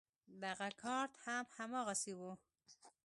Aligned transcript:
دغه 0.43 0.67
کارت 0.81 1.13
هم 1.25 1.45
هماغسې 1.57 2.13
و. 2.19 2.21